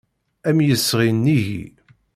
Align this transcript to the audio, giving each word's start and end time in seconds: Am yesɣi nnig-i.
Am 0.49 0.57
yesɣi 0.67 1.09
nnig-i. 1.11 1.63